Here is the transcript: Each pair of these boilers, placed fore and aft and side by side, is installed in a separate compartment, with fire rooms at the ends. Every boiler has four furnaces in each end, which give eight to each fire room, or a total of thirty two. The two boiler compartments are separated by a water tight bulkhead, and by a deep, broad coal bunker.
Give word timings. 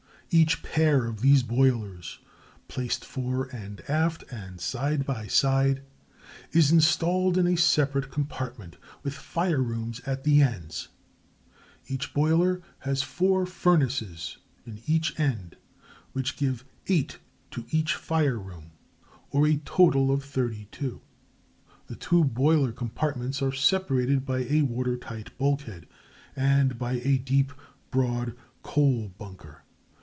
Each 0.33 0.63
pair 0.63 1.07
of 1.07 1.19
these 1.19 1.43
boilers, 1.43 2.19
placed 2.69 3.03
fore 3.03 3.53
and 3.53 3.81
aft 3.89 4.23
and 4.31 4.61
side 4.61 5.05
by 5.05 5.27
side, 5.27 5.83
is 6.53 6.71
installed 6.71 7.37
in 7.37 7.45
a 7.45 7.57
separate 7.57 8.09
compartment, 8.11 8.77
with 9.03 9.13
fire 9.13 9.61
rooms 9.61 9.99
at 10.05 10.23
the 10.23 10.41
ends. 10.41 10.87
Every 11.89 12.07
boiler 12.13 12.61
has 12.79 13.01
four 13.03 13.45
furnaces 13.45 14.37
in 14.65 14.79
each 14.87 15.19
end, 15.19 15.57
which 16.13 16.37
give 16.37 16.63
eight 16.87 17.17
to 17.49 17.65
each 17.69 17.95
fire 17.95 18.39
room, 18.39 18.71
or 19.31 19.45
a 19.45 19.57
total 19.57 20.13
of 20.13 20.23
thirty 20.23 20.69
two. 20.71 21.01
The 21.87 21.97
two 21.97 22.23
boiler 22.23 22.71
compartments 22.71 23.41
are 23.41 23.51
separated 23.51 24.25
by 24.25 24.45
a 24.45 24.61
water 24.61 24.95
tight 24.95 25.37
bulkhead, 25.37 25.87
and 26.37 26.79
by 26.79 27.01
a 27.03 27.17
deep, 27.17 27.51
broad 27.91 28.33
coal 28.63 29.09
bunker. 29.17 29.63